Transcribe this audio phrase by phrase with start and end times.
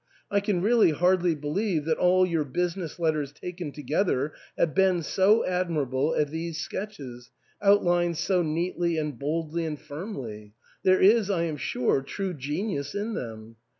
[0.31, 5.45] I can really hardly believe that all your business letters taken together have been so
[5.45, 7.29] admirable as these sketches,
[7.61, 10.53] outlined so neatly and boldly and firmly.
[10.81, 13.57] There is, I am sure, true genius in them.